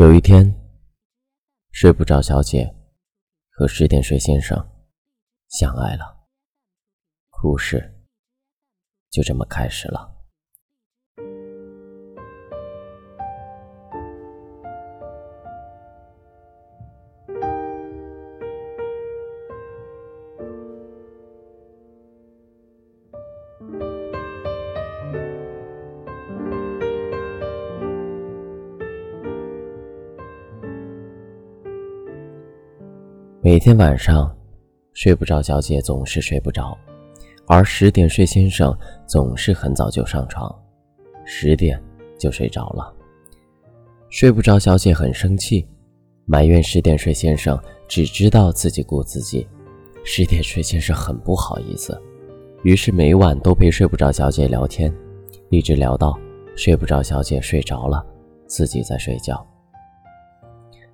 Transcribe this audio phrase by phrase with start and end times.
[0.00, 0.50] 有一天，
[1.72, 2.74] 睡不着小姐
[3.50, 4.56] 和十点睡先生
[5.50, 6.26] 相爱了，
[7.28, 8.00] 故事
[9.10, 10.19] 就这么开始了。
[33.42, 34.30] 每天晚上，
[34.92, 36.76] 睡不着小姐总是睡不着，
[37.46, 38.76] 而十点睡先生
[39.06, 40.54] 总是很早就上床，
[41.24, 41.82] 十点
[42.18, 42.94] 就睡着了。
[44.10, 45.66] 睡不着小姐很生气，
[46.26, 47.58] 埋怨十点睡先生
[47.88, 49.48] 只知道自己顾自己。
[50.04, 51.98] 十点睡先生很不好意思，
[52.62, 54.94] 于是每晚都陪睡不着小姐聊天，
[55.48, 56.14] 一直聊到
[56.56, 58.04] 睡不着小姐睡着了，
[58.46, 59.42] 自己在睡觉。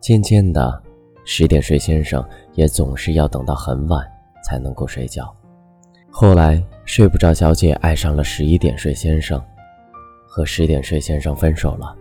[0.00, 0.82] 渐渐的。
[1.24, 4.06] 十点睡先生也总是要等到很晚
[4.44, 5.34] 才能够睡觉。
[6.10, 9.42] 后来睡不着小姐爱上了十一点睡先生，
[10.26, 11.96] 和十点睡先生分手了。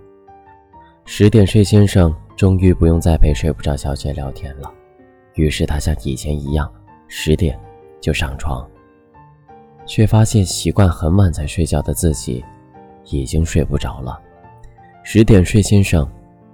[1.06, 4.72] 十点睡先生终于不用再陪睡不着小姐聊天了，
[5.36, 6.72] 于是他像以前一样，
[7.08, 7.58] 十点
[8.00, 8.68] 就上床，
[9.86, 12.44] 却发现习惯很晚才睡觉的自己
[13.06, 14.20] 已经睡不着了。
[15.04, 16.08] 十点睡先生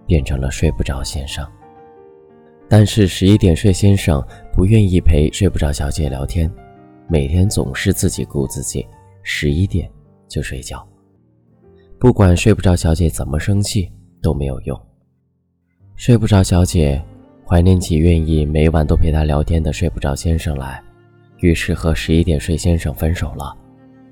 [0.06, 1.46] 变成了睡不着先生。
[2.70, 4.22] 但是十一点睡先生
[4.54, 6.52] 不愿意陪睡不着小姐聊天，
[7.08, 8.86] 每天总是自己顾自己，
[9.24, 9.90] 十一点
[10.28, 10.86] 就睡觉。
[11.98, 13.90] 不管睡不着小姐怎么生气
[14.22, 14.80] 都没有用。
[15.96, 17.02] 睡不着小姐
[17.46, 20.84] 怀念起愿意每晚都陪她聊天的睡不着先生来，
[21.40, 23.56] 于是和十一点睡先生分手了，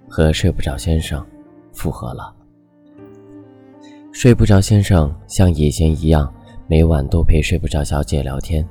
[0.08, 1.23] 和睡不着先生
[1.73, 2.34] 复合了。
[4.14, 6.34] 睡不着先生像以前一样。
[6.67, 8.67] 每晚都陪睡不着小姐聊天，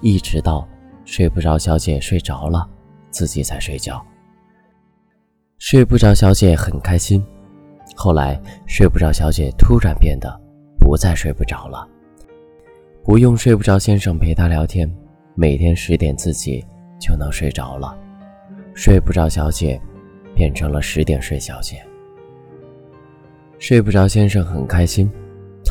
[0.00, 0.66] 一直到
[1.04, 2.68] 睡不着小姐睡着了，
[3.10, 4.04] 自己才睡觉。
[5.58, 7.24] 睡不着小姐很开心。
[7.94, 10.28] 后来睡不着小姐突然变得
[10.78, 11.88] 不再睡不着了，
[13.04, 14.92] 不用睡不着先生陪她聊天，
[15.36, 16.64] 每天十点自己
[17.00, 17.96] 就能睡着了。
[18.74, 19.80] 睡不着小姐
[20.34, 21.80] 变成了十点睡小姐。
[23.60, 25.08] 睡不着先生很开心。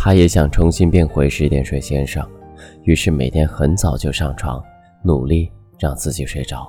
[0.08, 2.26] 他也想重新变回十点睡先生，
[2.84, 4.64] 于是每天很早就上床，
[5.04, 6.66] 努力让自己睡着，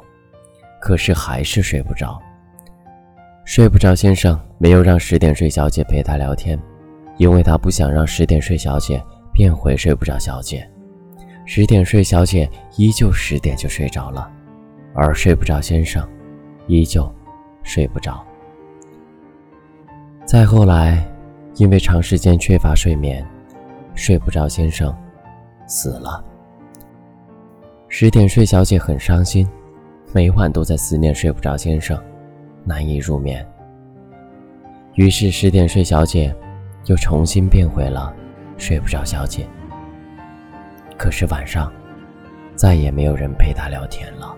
[0.81, 2.21] 可是还是睡不着。
[3.44, 6.60] 睡不着先生没有让十点睡小姐陪他聊天，
[7.16, 9.00] 因为他不想让十点睡小姐
[9.32, 10.69] 变回睡不着小姐。
[11.47, 14.28] 十点睡小姐依旧十点就睡着了，
[14.97, 16.05] 而睡不着先生
[16.66, 17.09] 依旧
[17.62, 18.20] 睡不着。
[20.25, 21.09] 再后来。
[21.59, 23.27] 因为长时间缺乏睡眠，
[23.95, 24.97] 睡不着，先生
[25.67, 26.25] 死了。
[27.89, 29.49] 十点睡小姐很伤心，
[30.13, 32.01] 每晚都在思念睡不着先生，
[32.65, 33.45] 难以入眠。
[34.95, 36.33] 于是十点睡小姐
[36.87, 38.15] 又重新变回了
[38.57, 39.45] 睡不着小姐。
[40.97, 41.73] 可是晚上
[42.55, 44.38] 再也没有人陪她聊天了。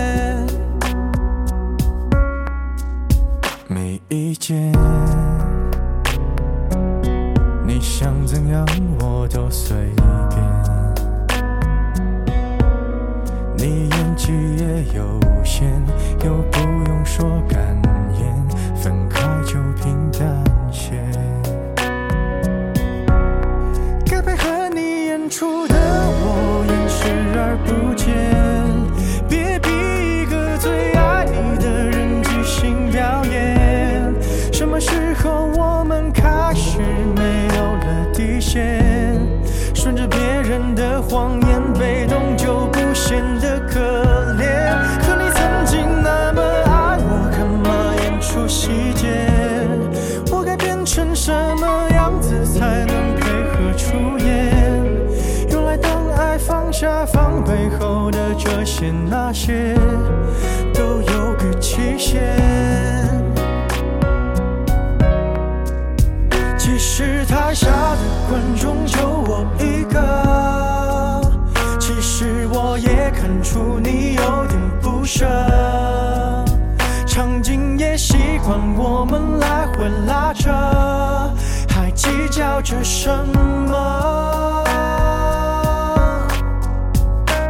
[4.11, 4.69] 意见。
[7.65, 8.65] 你想怎样
[8.99, 9.77] 我都随
[10.29, 11.41] 便。
[13.55, 15.81] 你演技也有限
[16.25, 16.59] 又不
[16.89, 17.81] 用说感
[41.11, 43.81] 谎言，被动就不显得可
[44.39, 44.71] 怜。
[45.01, 49.27] 可你曾经那么爱我，干嘛演出细节？
[50.31, 54.55] 我该变成什么样子才能配合出演？
[55.49, 59.75] 原来当爱放下防备后的这些那些，
[73.51, 75.25] 出你有点不舍，
[77.05, 80.49] 场景也习惯我们来回拉扯，
[81.67, 83.09] 还计较着什
[83.67, 84.63] 么？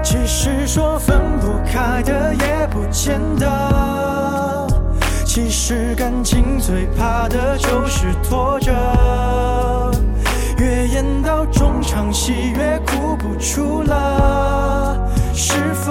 [0.04, 4.68] 其实说分不开的也不见得。
[5.24, 8.72] 其实感情最怕的就是拖着，
[10.58, 14.98] 越演到中场戏越哭不出了。
[15.34, 15.91] 是否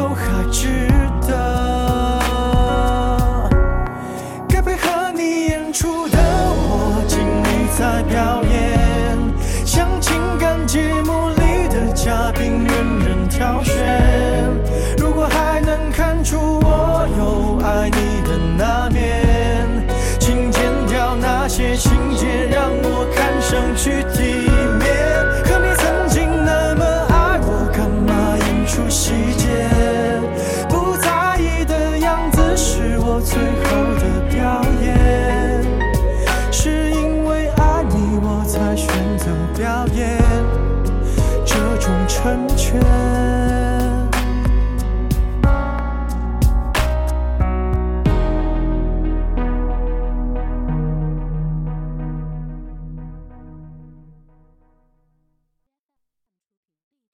[28.91, 29.19] 是。